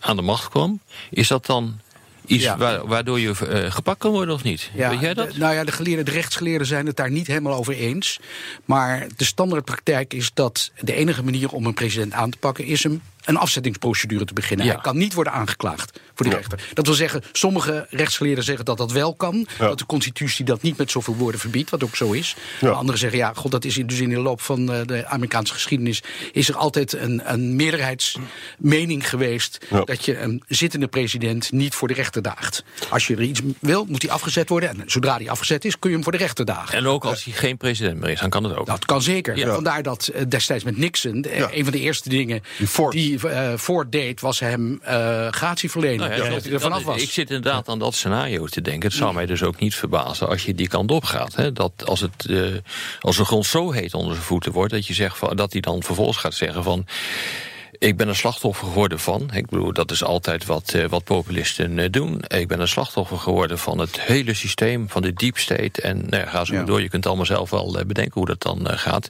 [0.00, 0.80] aan de macht kwam...
[1.10, 1.80] is dat dan
[2.26, 2.56] iets Ja.
[2.56, 3.34] wa- waardoor je
[3.70, 4.70] gepakt kan worden of niet?
[4.74, 5.32] Ja, Weet jij dat?
[5.32, 8.20] de- nou ja, de, geleerden, de rechtsgeleerden zijn het daar niet helemaal over eens.
[8.64, 12.64] Maar de standaardpraktijk is dat de enige manier om een president aan te pakken...
[12.64, 14.66] is hem een afzettingsprocedure te beginnen.
[14.66, 14.72] Ja.
[14.72, 16.60] Hij kan niet worden aangeklaagd voor de rechter.
[16.74, 19.46] Dat wil zeggen, sommige rechtsgeleerden zeggen dat dat wel kan.
[19.58, 22.36] Dat de constitutie dat niet met zoveel woorden verbiedt, wat ook zo is.
[22.60, 25.06] Maar anderen zeggen, ja, god, dat is in, dus in de loop van eh, de
[25.06, 26.02] Amerikaanse geschiedenis...
[26.32, 29.66] is er altijd een, een meerderheidsmening geweest...
[29.70, 29.84] Ja.
[29.84, 32.64] dat je een zittende president niet voor de rechter daagt.
[32.90, 34.68] Als je er iets wil, moet hij afgezet worden.
[34.68, 36.78] En zodra hij afgezet is, kun je hem voor de rechter dagen.
[36.78, 38.66] En ook als hij geen president meer is, dan kan het ook.
[38.66, 39.36] Dat kan zeker.
[39.36, 39.54] Ja.
[39.54, 41.24] Vandaar dat eh, destijds met Nixon...
[41.30, 41.48] Ja.
[41.52, 42.42] een van de eerste dingen
[42.92, 43.32] Die Ford.
[43.32, 44.20] die eh, Ford deed...
[44.20, 44.80] was hem
[45.30, 46.08] gratie verlenen.
[46.08, 47.02] Nou ja, dat hij er vanaf was.
[47.02, 48.88] Ik zit inderdaad aan dat scenario te denken.
[48.88, 51.34] Het zou mij dus ook niet verbazen als je die kant op gaat.
[51.34, 51.52] Hè?
[51.52, 52.44] Dat als, het, eh,
[53.00, 54.72] als de grond zo heet onder zijn voeten wordt...
[54.72, 56.86] dat, je zegt van, dat hij dan vervolgens gaat zeggen van...
[57.80, 59.30] Ik ben een slachtoffer geworden van.
[59.32, 62.22] Ik bedoel, dat is altijd wat, eh, wat populisten doen.
[62.26, 65.80] Ik ben een slachtoffer geworden van het hele systeem, van de deep state.
[65.82, 66.62] En nou ja, ga zo Ja.
[66.62, 66.82] door.
[66.82, 69.08] Je kunt allemaal zelf wel bedenken hoe dat dan gaat.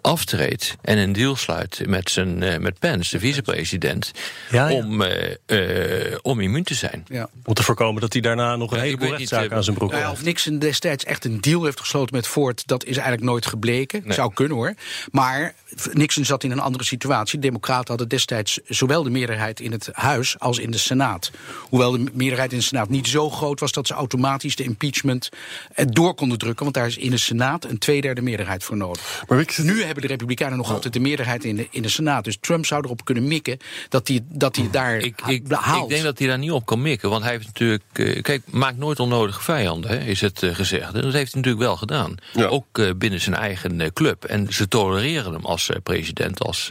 [0.00, 4.12] Aftreedt en een deal sluit met, zijn, eh, met Pence, de vicepresident.
[4.50, 4.74] Ja, ja.
[4.76, 7.04] Om, eh, eh, om immuun te zijn.
[7.08, 7.28] Ja.
[7.44, 10.08] Om te voorkomen dat hij daarna nog een heleboel rechtszaken aan zijn broek Nou ja,
[10.08, 10.20] heeft.
[10.20, 14.02] of Nixon destijds echt een deal heeft gesloten met Ford, dat is eigenlijk nooit gebleken.
[14.04, 14.12] Nee.
[14.12, 14.74] Zou kunnen hoor.
[15.10, 15.54] Maar
[15.92, 17.38] Nixon zat in een andere situatie.
[17.38, 21.30] De Democraten hadden destijds zowel de meerderheid in het Huis als in de Senaat.
[21.60, 25.28] Hoewel de meerderheid in de Senaat niet zo groot was dat ze automatisch de impeachment
[25.74, 26.62] door konden drukken.
[26.62, 29.24] Want daar is in de Senaat een tweederde meerderheid voor nodig.
[29.28, 32.24] Maar Nu hebben de Republikeinen nog altijd de meerderheid in de, in de Senaat.
[32.24, 35.82] Dus Trump zou erop kunnen mikken dat hij, dat hij daar Ik, ik, haalt.
[35.82, 37.10] ik denk dat hij daar niet op kan mikken.
[37.10, 37.82] Want hij heeft natuurlijk.
[37.92, 40.94] eh, kijk, maakt nooit onnodige vijanden, hè, is het eh, gezegd.
[40.94, 42.14] En dat heeft hij natuurlijk wel gedaan.
[42.32, 42.46] Ja.
[42.46, 44.24] Ook eh, binnen zijn eigen club.
[44.24, 46.40] En ze tolereren hem als eh, president.
[46.40, 46.70] Als,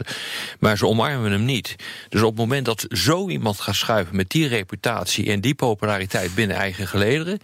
[0.58, 1.76] maar ze omarmen hem niet.
[2.08, 6.34] Dus op het moment dat zo iemand gaat schuiven met die reputatie en die populariteit
[6.34, 7.38] binnen eigen gelederen.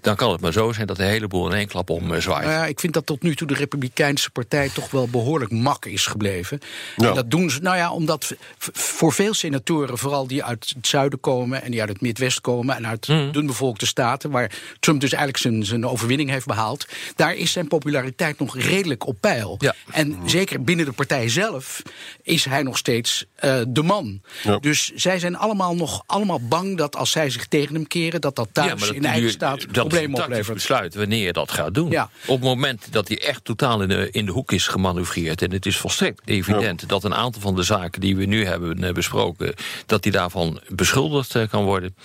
[0.00, 2.44] dan kan het maar zo zijn dat de hele boel in één klap omzwaait.
[2.44, 5.84] Nou ja, ik vind dat tot nu toe de Republikeinse partij toch wel behoorlijk mak
[5.84, 6.60] is gebleven.
[6.96, 7.08] Ja.
[7.08, 8.34] En dat doen ze, nou ja, omdat
[8.72, 12.76] voor veel senatoren, vooral die uit het zuiden komen en die uit het Midwest komen
[12.76, 13.30] en uit Mhm.
[13.32, 18.38] dunbevolkte staten, waar Trump dus eigenlijk zijn, zijn overwinning heeft behaald, daar is zijn populariteit
[18.38, 19.56] nog redelijk op peil.
[19.58, 19.74] Ja.
[19.92, 21.82] En zeker binnen de partij zelf
[22.22, 24.20] is hij nog steeds eh, de man.
[24.42, 24.58] Ja.
[24.58, 28.36] Dus zij zijn allemaal nog allemaal bang dat als zij zich tegen hem keren, dat
[28.36, 30.54] dat thuis Ja, maar dat in eigen staat problemen oplevert.
[30.54, 31.90] besluit wanneer je dat gaat doen.
[31.90, 32.10] Ja.
[32.26, 35.09] Op het moment dat hij echt totaal in de, in de hoek is gemanoeuvreerd...
[35.16, 38.84] en het is volstrekt evident dat een aantal van de zaken die we nu hebben
[38.84, 39.54] eh, besproken...
[39.86, 41.96] dat hij daarvan beschuldigd eh, kan worden...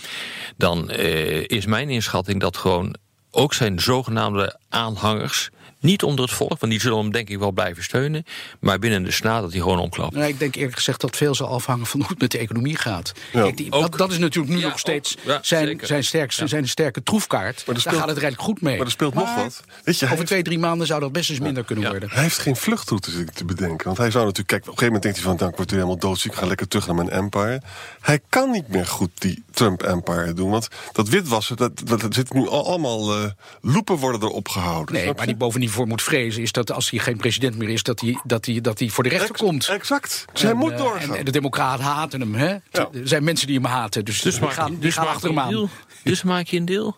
[0.57, 2.95] dan eh, is mijn inschatting dat gewoon
[3.31, 5.49] ook zijn zogenaamde aanhangers...
[5.79, 8.25] niet onder het volk, want die zullen hem denk ik wel blijven steunen...
[8.59, 10.13] maar binnen de Senaat dat hij gewoon omklapt.
[10.15, 12.77] Nou, ik denk eerlijk gezegd dat veel zal afhangen van hoe het met de economie
[12.77, 13.11] gaat.
[13.33, 13.41] Ja.
[13.41, 13.81] Kijk, die- Ook.
[13.81, 15.23] dat, dat is natuurlijk nu Ja, nog steeds ook.
[15.25, 17.63] Ja, zijn, zijn, sterkste, zijn sterke troefkaart.
[17.65, 18.77] Daar speelt- gaat het redelijk goed mee.
[18.77, 19.63] maar er speelt nog Maar wat.
[19.83, 21.89] Weet je, hij Over twee, drie maanden zou dat best eens minder kunnen Ja.
[21.91, 22.09] worden.
[22.09, 23.85] Hij heeft geen vluchtroute zit ik te bedenken.
[23.85, 25.35] Want hij zou natuurlijk, kijk, op een gegeven moment denkt hij van...
[25.37, 27.61] nou, ik word weer helemaal doodziek, ik ga lekker terug naar mijn empire.
[28.01, 30.49] Hij kan niet meer goed die Trump-empire doen.
[30.49, 33.13] Want dat witwassen, dat, dat, dat zit nu al, allemaal...
[33.13, 33.29] eh
[33.61, 34.93] loepen worden erop gehouden.
[34.93, 35.31] Nee, snap waar je?
[35.65, 38.45] Hij voor moet vrezen is dat als hij geen president meer is, dat hij, dat
[38.45, 39.67] hij, dat hij voor de rechter komt.
[39.67, 40.25] Exact.
[40.31, 41.15] Dus hij En, moet eh, doorgaan.
[41.15, 42.35] En de democraten haten hem.
[42.35, 42.47] Hè?
[42.47, 42.59] Ja.
[42.71, 44.05] Er zijn mensen die hem haten.
[44.05, 45.49] Dus, die gaan, die dus gaan achter hem aan.
[45.49, 45.69] deal.
[46.03, 46.97] Dus maak je een deel?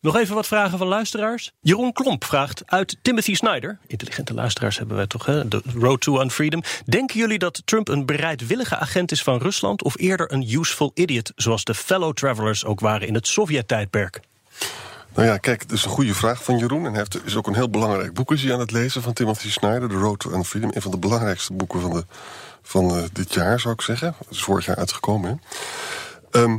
[0.00, 1.52] Nog even wat vragen van luisteraars.
[1.60, 3.78] Jeroen Klomp vraagt uit Timothy Snyder.
[3.86, 5.48] Intelligente luisteraars hebben wij toch, hè?
[5.48, 6.62] De Road to Unfreedom.
[6.86, 9.82] Denken jullie dat Trump een bereidwillige agent is van Rusland...
[9.82, 14.20] of eerder een useful idiot, zoals de fellow travelers ook waren in het Sovjet-tijdperk?
[15.14, 16.86] Nou ja, kijk, dat is een goede vraag van Jeroen.
[16.86, 19.88] En hij is ook een heel belangrijk boek aan het lezen van Timothy Snyder.
[19.88, 20.70] The Road to Unfreedom.
[20.74, 22.04] Een van de belangrijkste boeken van, de,
[22.62, 24.14] van eh, dit jaar, zou ik zeggen.
[24.18, 25.42] Het is vorig jaar uitgekomen.
[26.30, 26.56] Ehm,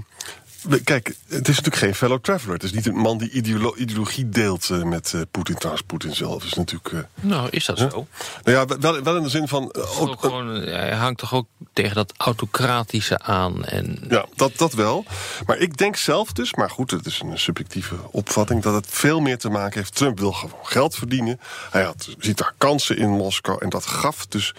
[0.83, 2.53] kijk, het is natuurlijk geen fellow traveler.
[2.53, 5.55] Het is niet een man die ideolo- ideologie deelt eh, met eh, Poetin.
[5.55, 6.91] Trouwens, Poetin zelf is natuurlijk...
[6.93, 8.07] eh, Nou, is dat zo?
[8.43, 9.73] nou ja, wel, wel in de zin van...
[9.99, 13.65] Ook gewoon, hij hangt toch ook tegen dat autocratische aan.
[13.65, 15.05] En Ja, dat, dat wel.
[15.45, 19.19] Maar ik denk zelf dus, maar goed, het is een subjectieve opvatting, dat het veel
[19.19, 19.95] meer te maken heeft.
[19.95, 21.39] Trump wil gewoon geld verdienen.
[21.71, 24.53] Hij had, ziet daar kansen in Moskou en dat gaf dus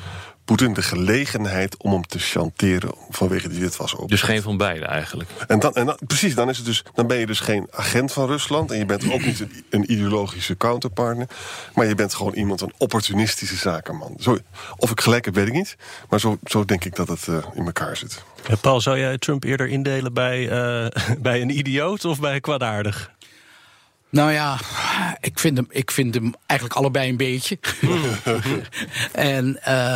[0.46, 4.16] Poetin de gelegenheid om hem te chanteren vanwege die witwasoperatie.
[4.16, 5.30] Dus geen van beide eigenlijk.
[5.46, 8.12] En dan, en dan, precies, dan, is het dus, dan ben je dus geen agent
[8.12, 8.70] van Rusland.
[8.70, 11.28] En je bent ook niet een, een ideologische counterpartner.
[11.74, 14.16] Maar je bent gewoon iemand, een opportunistische zakenman.
[14.20, 14.38] Zo,
[14.76, 15.76] of ik gelijk heb, weet ik niet.
[16.08, 18.24] Maar zo, zo denk ik dat het uh, in elkaar zit.
[18.48, 20.86] Ja, Paul, zou jij Trump eerder indelen bij, uh,
[21.22, 23.14] bij een idioot of bij kwaadaardig?
[24.10, 24.60] Nou ja,
[25.20, 27.58] ik vind hem, ik vind hem eigenlijk allebei een beetje.
[29.12, 29.46] en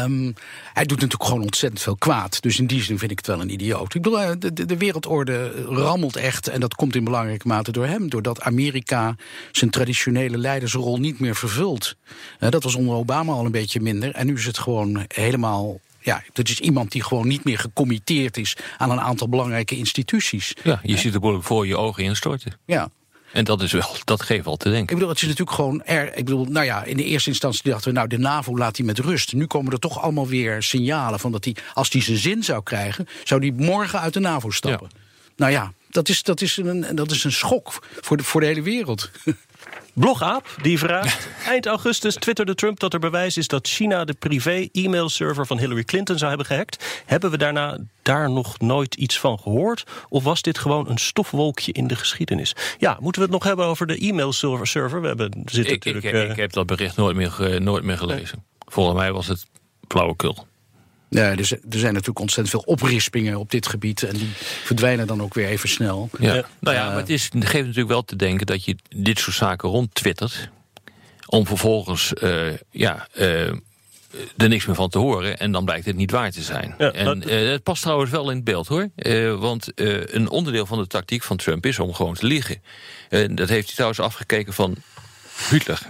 [0.03, 0.35] um,
[0.73, 2.42] hij doet natuurlijk gewoon ontzettend veel kwaad.
[2.42, 3.94] Dus in die zin vind ik het wel een idioot.
[3.94, 6.49] Ik bedoel, de, de, de, wereldorde rammelt echt.
[6.49, 8.09] En dat komt in belangrijke mate door hem.
[8.09, 9.14] Doordat Amerika
[9.53, 11.96] zijn traditionele leidersrol niet meer vervult.
[12.40, 14.14] Uh, dat was onder Obama al een beetje minder.
[14.14, 18.37] En nu is het gewoon helemaal ja, dat is iemand die gewoon niet meer gecommitteerd
[18.37, 20.55] is aan een aantal belangrijke instituties.
[20.62, 22.53] Ja, je ziet de boel voor je ogen instorten.
[22.66, 22.90] Ja.
[23.33, 24.88] En dat is wel, dat geeft wel te denken.
[24.88, 26.16] Ik bedoel, het is natuurlijk gewoon er.
[26.16, 28.87] Ik bedoel, nou ja, in de eerste instantie dachten we, nou, de NAVO laat hij
[28.87, 29.33] met rust.
[29.33, 32.62] Nu komen er toch allemaal weer signalen van dat hij, als hij zijn zin zou
[32.62, 34.90] krijgen, zou hij morgen uit de NAVO stappen.
[34.93, 35.01] Ja.
[35.37, 38.47] Nou ja, dat is, dat is, een, dat is een schok voor de, voor de
[38.47, 39.11] hele wereld.
[40.00, 45.46] Blogaap die vraagt: Eind augustus twitterde Trump dat er bewijs is dat China de privé-e-mailserver
[45.46, 47.02] van Hillary Clinton zou hebben gehackt.
[47.06, 49.84] Hebben we daarna daar nog nooit iets van gehoord?
[50.08, 52.56] Of was dit gewoon een stofwolkje in de geschiedenis?
[52.78, 55.00] Ja, moeten we het nog hebben over de e-mailserver?
[55.00, 56.24] We hebben zitten ik, natuurlijk.
[56.24, 58.44] Ik, ik, heb dat bericht nooit meer, nooit meer gelezen.
[58.58, 59.46] Volgens mij was het
[59.88, 60.46] flauwekul.
[61.11, 64.03] Ja, dus er zijn natuurlijk ontzettend veel oprispingen op dit gebied.
[64.03, 64.31] En die
[64.64, 66.11] verdwijnen dan ook weer even snel.
[66.18, 66.44] Ja.
[66.59, 69.37] Nou ja, maar het, is, het geeft natuurlijk wel te denken dat je dit soort
[69.37, 70.51] zaken rondtwittert.
[71.27, 73.46] Om vervolgens uh, ja, uh,
[74.37, 75.38] er niks meer van te horen.
[75.38, 76.75] En dan blijkt het niet waar te zijn.
[76.79, 78.88] Ja, en het past trouwens wel in het beeld hoor.
[79.38, 79.73] want
[80.14, 82.62] een onderdeel van de tactiek van Trump is om gewoon te liegen.
[83.09, 84.77] dat heeft hij trouwens afgekeken van
[85.51, 85.87] Hitler.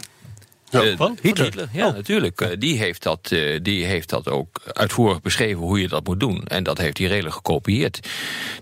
[0.70, 1.44] Ja, uh, Hitler.
[1.44, 1.68] Hitler.
[1.72, 1.94] ja, oh.
[1.94, 2.40] natuurlijk.
[2.40, 6.20] Uh, die, heeft dat, uh, die heeft dat ook uitvoerig beschreven hoe je dat moet
[6.20, 6.44] doen.
[6.44, 8.08] En dat heeft hij redelijk gekopieerd.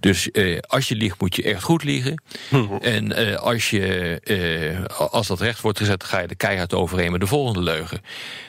[0.01, 0.29] Dus
[0.67, 2.23] als je liegt, moet je echt goed liegen.
[2.49, 2.75] Mhm.
[2.75, 7.27] En als, je, als dat recht wordt gezet, ga je er keihard overheen met de
[7.27, 8.01] volgende leugen.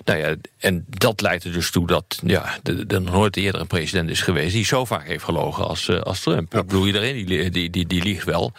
[0.06, 4.10] Nou ja, en dat leidt er dus toe dat ja, er nooit eerder een president
[4.10, 6.54] is geweest die zo vaak heeft gelogen als, als Trump.
[6.54, 6.60] Ja.
[6.60, 8.52] Ik bedoel, iedereen die, die, die, die liegt wel.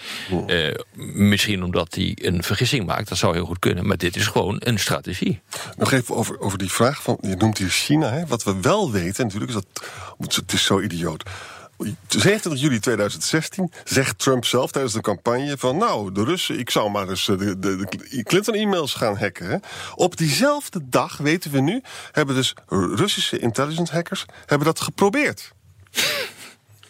[1.13, 3.87] misschien omdat hij een vergissing maakt, dat zou heel goed kunnen.
[3.87, 5.41] Maar dit is gewoon een strategie.
[5.77, 8.13] Nog even over, over die vraag van, je noemt hier China.
[8.13, 8.27] Hè?
[8.27, 11.23] Wat we wel weten natuurlijk, is dat, het is zo idioot.
[12.09, 15.77] 27 juli 2016 zegt Trump zelf tijdens de campagne van...
[15.77, 19.63] nou, de Russen, ik zou maar eens de, de, de Clinton-e-mails gaan hacken.
[19.95, 25.53] Op diezelfde dag, weten we nu, hebben dus Russische intelligence hackers hebben dat geprobeerd.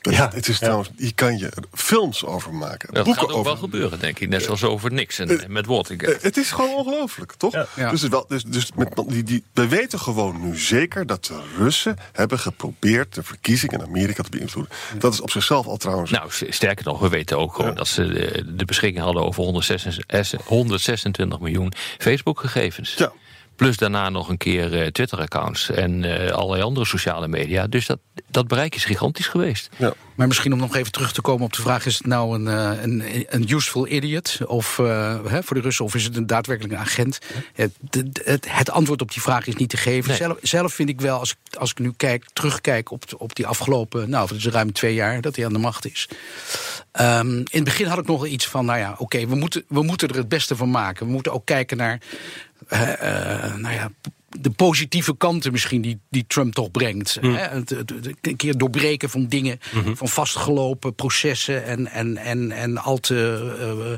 [0.01, 0.61] Ja, het is ja.
[0.61, 2.95] trouwens, hier kan je films over maken.
[2.95, 3.53] Dat boeken gaat ook over.
[3.53, 4.29] wel gebeuren, denk ik.
[4.29, 6.17] Net zoals over niks en, en met Watergate.
[6.17, 7.53] Uh, het is gewoon ongelooflijk, toch?
[7.53, 7.67] Ja.
[7.77, 7.91] Ja.
[7.91, 11.97] Dus, wel, dus, dus met, die, die, we weten gewoon nu zeker dat de Russen
[12.13, 14.73] hebben geprobeerd de verkiezingen in Amerika te beïnvloeden.
[14.99, 16.11] Dat is op zichzelf al trouwens.
[16.11, 20.47] Nou, sterker nog, we weten ook gewoon dat ze de, de beschikking hadden over 126,
[20.47, 22.95] 126 miljoen Facebook-gegevens.
[22.95, 23.13] Ja.
[23.61, 27.67] Plus daarna nog een keer uh, Twitter-accounts en uh, allerlei andere sociale media.
[27.67, 27.99] Dus dat,
[28.31, 29.69] dat bereik is gigantisch geweest.
[29.77, 29.93] Ja.
[30.15, 32.47] Maar misschien om nog even terug te komen op de vraag: is het nou een,
[32.47, 36.75] uh, een, een useful idiot of, hè, voor de Russen of is het een daadwerkelijk
[36.75, 37.19] een agent?
[37.53, 37.73] Het,
[38.25, 40.09] het, het, antwoord op die vraag is niet te geven.
[40.09, 40.17] Nee.
[40.17, 43.47] Zelf, zelf, vind ik wel, als ik, als ik nu kijk, terugkijk op, op die
[43.47, 46.09] afgelopen, nou, het is ruim twee jaar dat hij aan de macht is.
[47.01, 49.65] Um, in het begin had ik nog iets van: nou ja, oké, okay, we, moeten,
[49.69, 51.07] we moeten er het beste van maken.
[51.07, 52.01] We moeten ook kijken naar.
[52.69, 53.91] Uh, nou ja,
[54.39, 57.19] de positieve kanten misschien die, die Trump toch brengt.
[57.21, 57.35] Mm.
[57.35, 57.43] Hè?
[57.43, 59.79] Het, het, het, een keer doorbreken van dingen, Mhm.
[59.79, 59.97] mm -hmm.
[59.97, 63.93] van vastgelopen processen en, en, en, en al te, uh,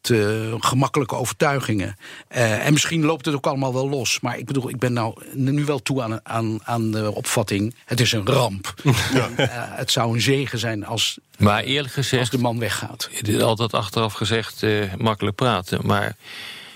[0.00, 1.96] te gemakkelijke overtuigingen.
[2.36, 4.20] Uh, en misschien loopt het ook allemaal wel los.
[4.20, 7.74] Maar ik bedoel, ik ben nou nu wel toe aan, aan, aan de opvatting...
[7.84, 8.74] het is een ramp.
[9.12, 9.28] Ja.
[9.36, 13.10] uh, het zou een zegen zijn als, maar eerlijk gezegd, als de man weggaat.
[13.40, 14.62] Altijd achteraf gezegd
[14.96, 16.16] makkelijk praten, maar...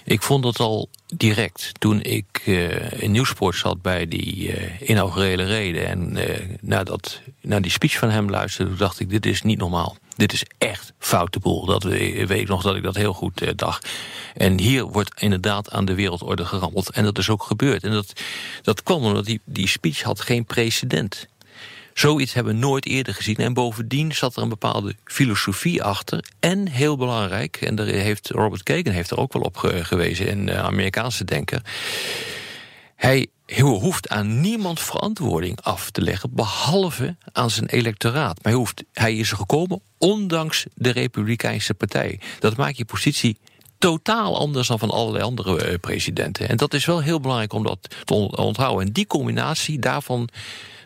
[0.08, 5.44] Ik vond het al direct toen ik uh, in Nieuwsport zat bij die uh, inaugurele
[5.44, 5.86] reden.
[5.86, 9.96] En uh, nadat, naar die speech van hem luisterde, dacht ik: dit is niet normaal.
[10.16, 11.66] Dit is echt foute boel.
[11.66, 13.88] Dat weet ik nog dat ik dat heel goed dacht.
[14.34, 16.90] En hier wordt inderdaad aan de wereldorde gerammeld.
[16.90, 17.84] En dat is ook gebeurd.
[17.84, 18.12] En dat,
[18.62, 21.26] dat kwam omdat die, die speech had geen precedent.
[21.98, 23.36] Zoiets hebben we nooit eerder gezien.
[23.36, 26.24] En bovendien zat er een bepaalde filosofie achter.
[26.40, 30.50] En heel belangrijk, en daar heeft Robert Kagan heeft er ook wel op gewezen, een
[30.52, 31.62] Amerikaanse denker.
[32.96, 38.34] Hij hoeft aan niemand verantwoording af te leggen, behalve aan zijn electoraat.
[38.34, 42.20] Maar hij, hoeft, hij is er gekomen ondanks de Republikeinse Partij.
[42.38, 43.38] Dat maakt je positie
[43.78, 46.48] totaal anders dan van allerlei andere eh, presidenten.
[46.48, 48.86] En dat is wel heel belangrijk om dat te on- onthouden.
[48.86, 50.28] En die combinatie daarvan.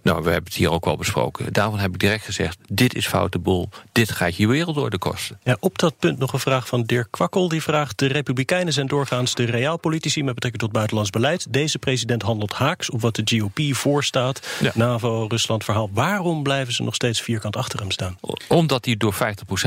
[0.02, 1.52] Nou, we hebben het hier ook wel besproken.
[1.52, 3.68] Daarvan heb ik direct gezegd: dit is foute boel.
[3.92, 5.38] Dit gaat je wereldorde kosten.
[5.42, 7.48] Ja, op dat punt nog een vraag van Dirk Kwakkel.
[7.48, 11.52] Die vraagt: De Republikeinen zijn doorgaans de realpolitici met betrekking tot buitenlands beleid.
[11.52, 14.46] Deze president handelt haaks op wat de GOP voorstaat.
[14.60, 14.70] Ja.
[14.74, 15.90] NAVO, Rusland verhaal.
[15.92, 18.18] Waarom blijven ze nog steeds vierkant achter hem staan?
[18.48, 19.18] Omdat hij door 50%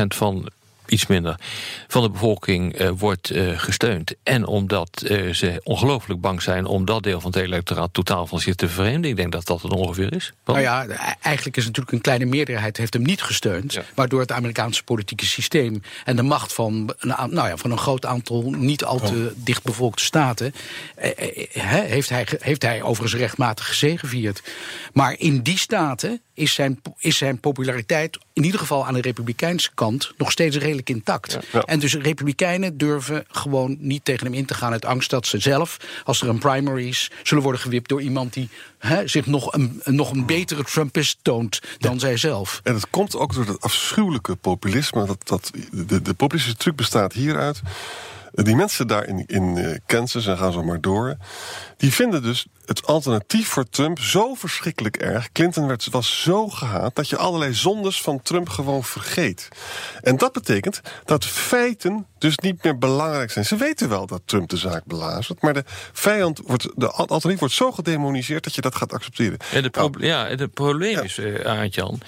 [0.08, 0.50] van
[0.88, 1.40] iets minder
[1.88, 4.14] van de bevolking eh, wordt eh, gesteund.
[4.24, 8.40] En omdat eh, ze ongelooflijk bang zijn om dat deel van het electoraat totaal van
[8.40, 9.10] zich te vervreemden.
[9.10, 10.34] Ik denk dat dat het ongeveer is.
[10.46, 13.74] Nou ja, e- eigenlijk is natuurlijk een kleine meerderheid heeft hem niet gesteund.
[13.74, 13.84] Ja.
[13.96, 18.52] Waardoor het Amerikaanse politieke systeem en de macht van nou ja, van een groot aantal
[18.52, 20.54] niet al te dichtbevolkte staten.
[20.96, 24.44] eh, eh, hè, heeft, hij, heeft hij overigens rechtmatig gezegevierd.
[24.94, 29.70] Maar in die staten is zijn, is zijn populariteit, in ieder geval aan de Republikeinse
[29.74, 31.38] kant, nog steeds redelijk intact.
[31.52, 31.62] Ja.
[31.62, 35.40] En dus Republikeinen durven gewoon niet tegen hem in te gaan uit angst dat ze
[35.40, 39.54] zelf, als er een primary is, zullen worden gewipt door iemand die hè, zich nog
[39.54, 42.60] een, nog een betere Trumpist toont dan zij zelf.
[42.64, 45.06] En het komt ook door dat afschuwelijke populisme.
[45.06, 47.62] Dat, dat, de, de populistische truc bestaat hieruit.
[48.44, 51.18] Die mensen daar in, in eh, Kansas, en gaan zo maar door...
[51.78, 55.32] die vinden dus het alternatief voor Trump zo verschrikkelijk erg.
[55.32, 59.48] Clinton werd, was zo gehaat dat je allerlei zondes van Trump gewoon vergeet.
[60.02, 63.46] En dat betekent dat feiten dus niet meer belangrijk zijn.
[63.46, 65.42] Ze weten wel dat Trump de zaak belazert...
[65.42, 68.44] maar de vijand wordt, de al- alternatief wordt zo gedemoniseerd...
[68.44, 69.38] dat je dat gaat accepteren.
[69.52, 72.00] En het, Nou, proble- ja, het probleem is, eh Arend-Jan,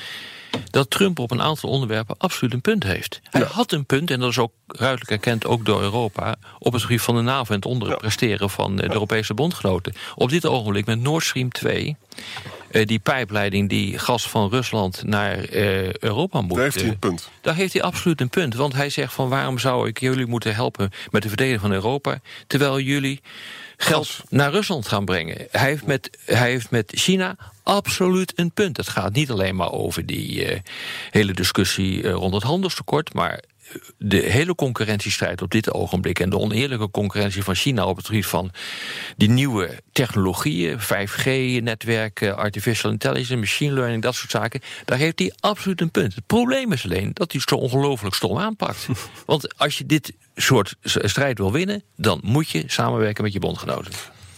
[0.70, 3.20] dat Trump op een aantal onderwerpen absoluut een punt heeft.
[3.24, 6.36] Hij had een punt, en dat is ook ruidelijk erkend, ook door Europa...
[6.60, 9.94] op het gebied van de NAVO en het onderpresteren van eh, de Europese bondgenoten.
[10.16, 11.96] Op dit ogenblik met Nord Stream 2...
[12.72, 16.56] eh, die pijpleiding die gas van Rusland naar eh, Europa moet...
[16.56, 17.30] Daar heeft hij eh, een punt.
[17.42, 18.56] daar heeft hij absoluut een punt.
[18.56, 22.20] Want hij zegt van waarom zou ik jullie moeten helpen met de verdediging van Europa...
[22.48, 23.22] terwijl jullie
[23.78, 25.48] geld naar Rusland gaan brengen.
[25.52, 28.78] Hij heeft met, hij heeft met China absoluut een punt.
[28.78, 30.60] Het gaat niet alleen maar over die eh,
[31.12, 33.14] hele discussie eh, rond het handelstekort...
[33.14, 33.44] maar
[33.98, 36.20] de hele concurrentiestrijd op dit ogenblik...
[36.20, 38.52] en de oneerlijke concurrentie van China op het gebied van
[39.18, 40.80] die nieuwe technologieën...
[40.80, 44.62] 5G-netwerken, artificial intelligence, machine learning, dat soort zaken...
[44.86, 46.16] daar heeft hij absoluut een punt.
[46.16, 48.88] Het probleem is alleen dat hij het zo ongelooflijk stom aanpakt.
[49.26, 51.84] Want als je dit soort strijd wil winnen...
[51.96, 53.92] dan moet je samenwerken met je bondgenoten.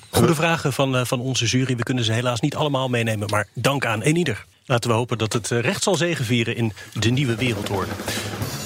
[0.09, 1.75] Goede vragen van, eh, van onze jury.
[1.75, 4.45] We kunnen ze helaas niet allemaal meenemen, maar dank aan een ieder.
[4.65, 7.91] Laten we hopen dat het eh, recht zal zegevieren in de nieuwe wereldorde.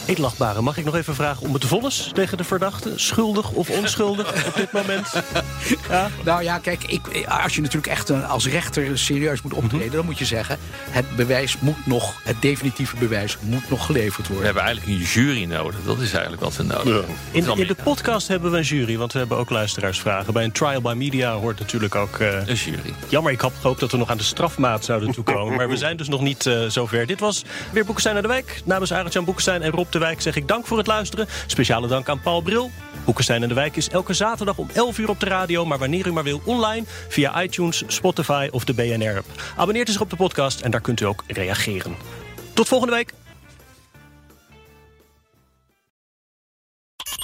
[0.06, 2.92] Edelachtbare, mag ik nog even vragen om het vonnis tegen de verdachte?
[2.96, 5.08] Schuldig of onschuldig op dit moment?
[5.90, 6.10] Ja?
[6.26, 10.06] Nou ja, kijk, ik, als je natuurlijk echt eh, als rechter serieus moet optreden, dan
[10.06, 10.58] moet je zeggen:
[10.90, 14.46] het bewijs moet nog, het definitieve bewijs moet nog geleverd We worden.
[14.46, 15.80] hebben eigenlijk een jury nodig.
[15.86, 17.06] Dat is eigenlijk wat we nodig hebben.
[17.32, 20.34] In, in de podcast hebben we een jury, want we hebben ook luisteraarsvragen.
[20.34, 22.18] Bij een trial by media hoort natuurlijk ook...
[22.20, 22.94] eh, Een jury.
[23.10, 25.56] Jammer, ik had gehoopt dat we nog aan de strafmaat zouden toekomen.
[25.56, 27.06] maar we zijn dus nog niet eh, zover.
[27.06, 28.62] Dit was weer Boekenstein naar de Wijk.
[28.66, 31.28] Namens Arend-Jan Boekenstein en Rob de Wijk zeg ik dank voor het luisteren.
[31.48, 32.72] Speciale dank aan Paul Bril.
[33.06, 35.66] Boekenstein en de Wijk is elke zaterdag om 11 uur op de radio...
[35.66, 39.26] maar wanneer u maar wil online via iTunes, Spotify of de BNR-app.
[39.58, 41.96] Abonneert u zich op de podcast en daar kunt u ook reageren.
[42.54, 43.23] Tot volgende week.